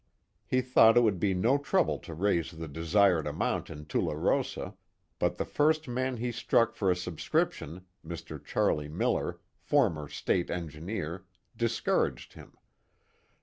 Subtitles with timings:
[0.47, 4.73] He thought it would be no trouble to raise the desired amount in Tularosa,
[5.19, 8.43] but the first man he struck for a subscription, Mr.
[8.43, 11.25] Charlie Miller, former state engineer,
[11.55, 12.57] discouraged him.